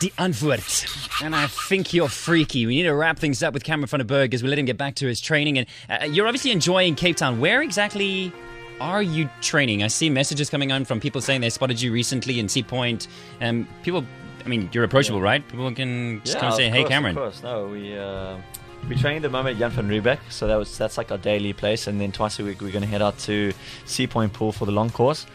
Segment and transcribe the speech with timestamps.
[0.00, 1.22] Die Antwoord.
[1.22, 2.64] And I think you're freaky.
[2.64, 4.64] We need to wrap things up with Cameron van der Burgh as we let him
[4.64, 5.58] get back to his training.
[5.58, 7.38] And uh, you're obviously enjoying Cape Town.
[7.38, 8.32] Where exactly
[8.80, 9.82] are you training?
[9.82, 13.08] I see messages coming on from people saying they spotted you recently in Sea Point.
[13.42, 14.06] Um, people,
[14.42, 15.46] I mean, you're approachable, right?
[15.46, 17.18] People can just yeah, come say, of hey, Cameron.
[17.18, 18.38] Of course, no, we uh,
[18.88, 21.18] we train at the moment at Jan van Riebeeck, so that was that's like our
[21.18, 23.52] daily place, and then twice a week we're going to head out to
[23.84, 25.26] Sea Point Pool for the long course.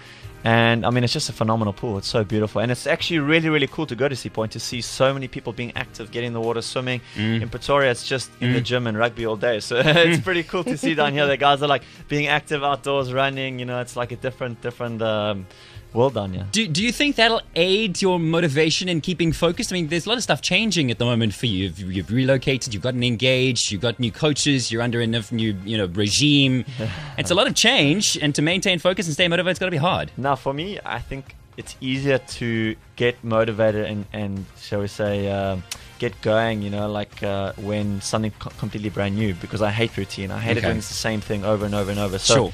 [0.46, 1.98] And I mean, it's just a phenomenal pool.
[1.98, 4.60] It's so beautiful, and it's actually really, really cool to go to Sea Point to
[4.60, 7.02] see so many people being active, getting in the water, swimming.
[7.16, 7.42] Mm.
[7.42, 9.60] In Pretoria, it's just in the gym and rugby all day.
[9.66, 11.26] So it's pretty cool to see down here.
[11.26, 13.58] The guys are like being active outdoors, running.
[13.58, 15.48] You know, it's like a different, different um,
[15.96, 16.44] world done, yeah.
[16.52, 19.72] Do, do you think that'll aid your motivation in keeping focused?
[19.72, 21.66] I mean, there's a lot of stuff changing at the moment for you.
[21.70, 25.24] You've, you've relocated, you've gotten engaged, you've got new coaches, you're under a new
[25.66, 26.66] you know regime.
[27.18, 29.72] it's a lot of change, and to maintain focus and stay motivated, it's got to
[29.72, 30.12] be hard.
[30.18, 35.32] Now, for me, I think it's easier to get motivated and, and shall we say,
[35.32, 35.64] um
[35.98, 39.96] get going, you know, like uh, when something co- completely brand new, because I hate
[39.96, 40.30] routine.
[40.30, 40.60] I hate Okay.
[40.60, 42.20] it doing the same thing over and over and over.
[42.20, 42.52] So Sure.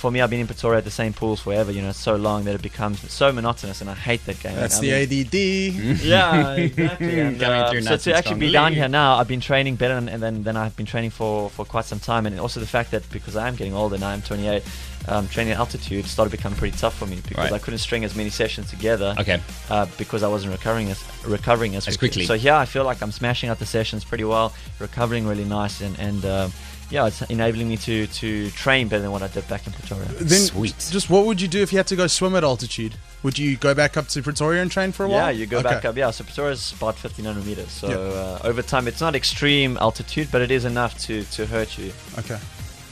[0.00, 2.44] For me, I've been in Pretoria at the same pools forever, you know, so long
[2.44, 4.56] that it becomes so monotonous, and I hate that game.
[4.56, 6.00] That's I the mean- ADD.
[6.14, 7.20] yeah, exactly.
[7.20, 10.42] And, uh, so to actually be down here now, I've been training better than, than,
[10.42, 12.24] than I've been training for, for quite some time.
[12.26, 14.62] And also the fact that because I am getting older now, I'm 28,
[15.08, 17.52] um, training at altitude started becoming pretty tough for me because Right.
[17.52, 19.40] I couldn't string as many sessions together Okay.
[19.70, 22.24] uh, because I wasn't recovering as recovering as, As quickly.
[22.24, 25.80] So yeah, I feel like I'm smashing out the sessions pretty well, recovering really nice,
[25.80, 26.48] and and uh,
[26.90, 30.04] yeah, it's enabling me to to train better than what I did back in Pretoria.
[30.06, 30.74] Then, Sweet.
[30.90, 32.94] Just what would you do if you had to go swim at altitude?
[33.22, 35.26] Would you go back up to Pretoria and train for a while?
[35.26, 35.68] Yeah, you go Okay.
[35.68, 35.96] back up.
[35.96, 37.70] Yeah, so Pretoria is about 1500 meters.
[37.70, 37.96] So Yeah.
[37.96, 41.92] uh, over time, it's not extreme altitude, but it is enough to to hurt you.
[42.18, 42.38] Okay.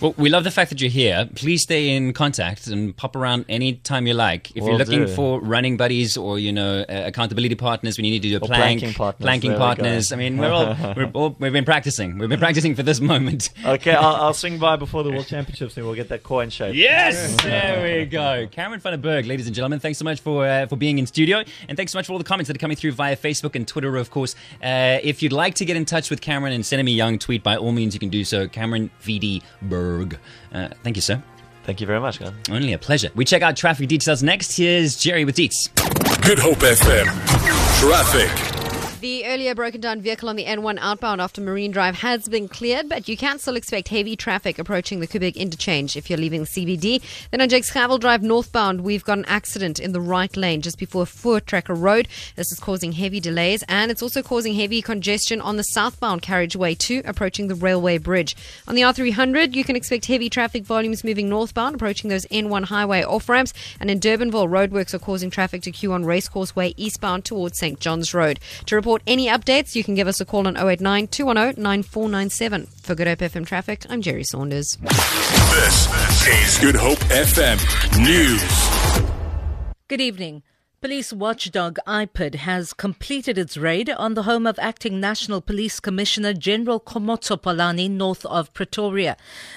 [0.00, 1.28] Well, we love the fact that you're here.
[1.34, 4.52] Please stay in contact and pop around anytime you like.
[4.52, 5.08] If Will you're looking do.
[5.08, 8.38] for running buddies or you know uh, accountability partners when you need to do a
[8.38, 10.12] Or plank, planking partners, planking partners.
[10.12, 12.16] I mean, we're all, we're all we've been practicing.
[12.16, 13.50] We've been practicing for this moment.
[13.64, 16.50] Okay, I'll, I'll swing by before the World Championships, and we'll get that coin in
[16.50, 16.76] shape.
[16.76, 18.46] Yes, there we go.
[18.52, 21.06] Cameron van der Burgh, ladies and gentlemen, thanks so much for uh, for being in
[21.06, 23.56] studio, and thanks so much for all the comments that are coming through via Facebook
[23.56, 24.36] and Twitter, of course.
[24.62, 27.18] Uh, if you'd like to get in touch with Cameron and send him a young
[27.18, 28.46] tweet, by all means, you can do so.
[28.46, 29.87] Cameron VD Burgh.
[30.52, 31.22] Uh, thank you, sir.
[31.64, 32.32] Thank you very much, guys.
[32.50, 33.10] Only a pleasure.
[33.14, 34.56] We check out traffic details next.
[34.56, 35.68] Here's Jerry with Deets.
[36.22, 37.06] Good Hope FM.
[37.80, 38.57] Traffic.
[39.38, 43.06] Earlier broken down vehicle on the N1 outbound after Marine Drive has been cleared, but
[43.06, 47.00] you can still expect heavy traffic approaching the Koeberg interchange if you're leaving CBD.
[47.30, 50.76] Then on Jakes Gerwel Drive northbound, we've got an accident in the right lane just
[50.76, 52.08] before Voortrekker Road.
[52.34, 56.74] This is causing heavy delays and it's also causing heavy congestion on the southbound carriageway
[56.74, 58.34] too, approaching the railway bridge.
[58.66, 63.04] On the R300, you can expect heavy traffic volumes moving northbound, approaching those N1 highway
[63.04, 63.54] off ramps.
[63.78, 67.78] And in Durbanville, roadworks are causing traffic to queue on Racecourse Way eastbound towards St.
[67.78, 68.40] John's Road.
[68.66, 72.66] To report any updates, you can give us a call on 089 210 9497.
[72.82, 74.76] For Good Hope FM Traffic, I'm Jerry Saunders.
[74.80, 77.58] This is Good Hope FM
[78.02, 79.08] News.
[79.88, 80.42] Good evening.
[80.80, 86.32] Police watchdog IPID has completed its raid on the home of Acting National Police Commissioner
[86.32, 89.16] General Khomotso Phahlane north of Pretoria.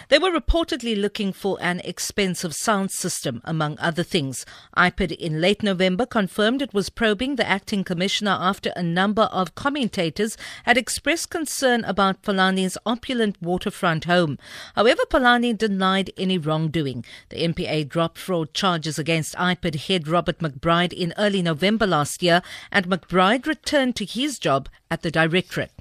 [0.10, 4.48] They were reportedly looking for an expensive sound system, among other things.
[4.76, 9.54] IPID in late November confirmed it was probing the acting commissioner after a number of
[9.54, 14.40] commentators had expressed concern about Phahlane's opulent waterfront home.
[14.74, 17.06] However, Phahlane denied any wrongdoing.
[17.30, 22.42] The NPA dropped fraud charges against IPID head Robert McBride in early November last year,
[22.72, 25.72] and McBride returned to his job at the Directorate.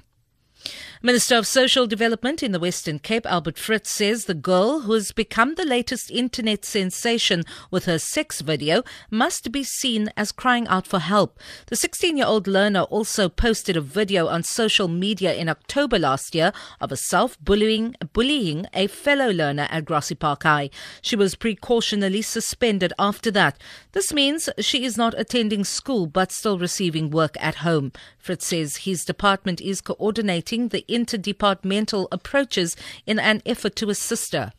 [1.03, 5.11] Minister of Social Development in the Western Cape, Albert Fritz, says the girl who has
[5.11, 10.85] become the latest internet sensation with her sex video must be seen as crying out
[10.85, 11.39] for help.
[11.65, 16.35] The 16 year old learner also posted a video on social media in October last
[16.35, 20.69] year of herself bullying, bullying a fellow learner at Grassy Park High.
[21.01, 23.59] She was precautionally suspended after that.
[23.93, 27.91] This means she is not attending school but still receiving work at home.
[28.19, 32.75] Fritz says his department is coordinating the interdepartmental approaches
[33.05, 34.51] in an effort to assist her.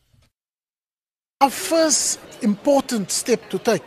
[1.40, 3.82] Our first important step to take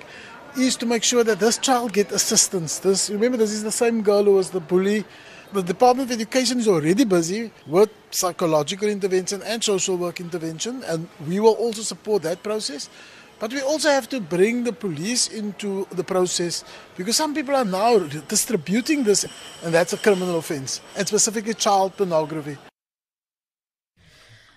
[0.57, 2.79] is to make sure that this child get assistance.
[2.79, 5.05] This remember this is the same girl who was the bully.
[5.53, 11.07] The Department of Education is already busy with psychological intervention and social work intervention, and
[11.27, 12.89] we will also support that process.
[13.39, 16.63] But we also have to bring the police into the process
[16.95, 19.25] because some people are now distributing this,
[19.63, 22.57] and that's a criminal offense, and specifically child pornography.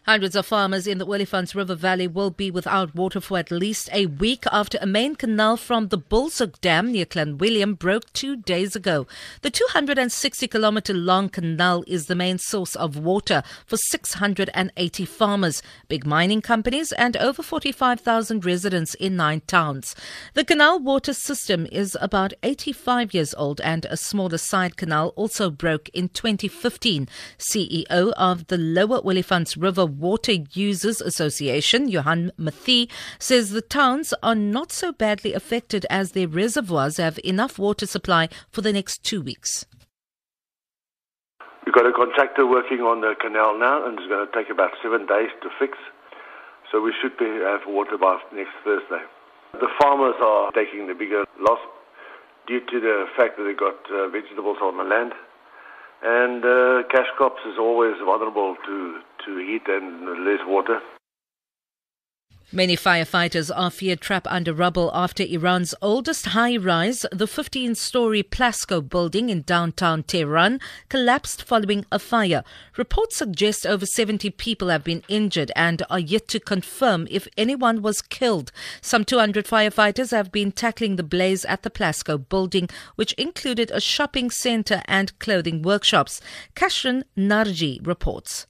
[0.08, 3.90] Hundreds of farmers in the Olifants River Valley will be without water for at least
[3.92, 8.74] a week after a main canal from the Bulshoek Dam near Clanwilliam broke two days
[8.74, 9.06] ago.
[9.42, 16.06] The 260 kilometer long canal is the main source of water for 680 farmers, big
[16.06, 19.94] mining companies, and over 45,000 residents in nine towns.
[20.32, 25.50] The canal water system is about 85 years old, and a smaller side canal also
[25.50, 27.10] broke in 2015.
[27.36, 34.34] CEO of the Lower Olifants River Water Users Association, Johan Mathie, says the towns are
[34.34, 39.20] not so badly affected as their reservoirs have enough water supply for the next two
[39.20, 39.66] weeks.
[41.66, 44.70] We've got a contractor working on the canal now, and it's going to take about
[44.82, 45.76] seven days to fix.
[46.72, 49.04] So we should be, have water by next Thursday.
[49.52, 51.60] The farmers are taking the bigger loss
[52.46, 55.12] due to the fact that they've got uh, vegetables on the land.
[56.02, 60.80] And uh, cash crops is always vulnerable to, to heat and less water.
[62.50, 68.22] Many firefighters are feared trapped under rubble after Iran's oldest high rise, the 15 story
[68.22, 70.58] Plasco building in downtown Tehran,
[70.88, 72.42] collapsed following a fire.
[72.78, 77.82] Reports suggest over 70 people have been injured and are yet to confirm if anyone
[77.82, 78.50] was killed.
[78.80, 83.80] Some 200 firefighters have been tackling the blaze at the Plasco building, which included a
[83.80, 86.22] shopping center and clothing workshops.
[86.56, 88.46] Kasra Naji reports.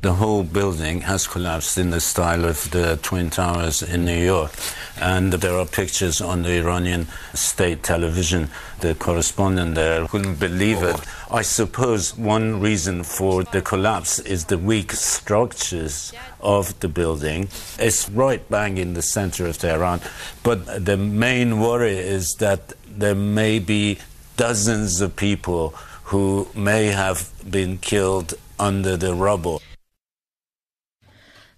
[0.00, 4.52] The whole building has collapsed in the style of the Twin Towers in New York.
[5.00, 8.48] And there are pictures on the Iranian state television.
[8.78, 11.00] The correspondent there couldn't believe it.
[11.32, 17.48] I suppose one reason for the collapse is the weak structures of the building.
[17.80, 20.00] It's right bang in the center of Tehran.
[20.44, 23.98] But the main worry is that there may be
[24.36, 25.70] dozens of people
[26.04, 29.60] who may have been killed under the rubble.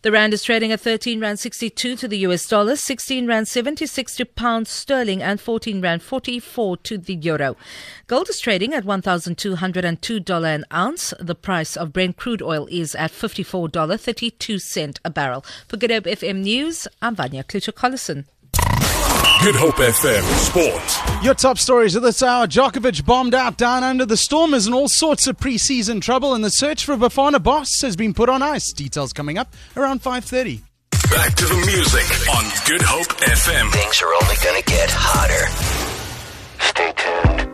[0.03, 4.17] The rand is trading at 13 rand 62 to the US dollar, 16 rand 76
[4.17, 7.55] to pounds sterling, and 14 rand 44 to the euro.
[8.07, 11.13] Gold is trading at $1,202 an ounce.
[11.21, 15.45] The price of Brent crude oil is at $54.32 a barrel.
[15.69, 18.25] For Good Hope FM News, I'm Vanya Kluter-Collison.
[19.43, 21.25] Good Hope FM Sport.
[21.25, 24.87] Your top stories of this hour Djokovic bombed out down under the Stormers in all
[24.87, 28.71] sorts of preseason trouble, and the search for Bafana Boss has been put on ice.
[28.71, 30.61] Details coming up around 5.30.
[31.11, 33.73] Back to the music on Good Hope FM.
[33.73, 35.49] Things are only going to get hotter.
[36.61, 36.93] Stay
[37.39, 37.50] tuned.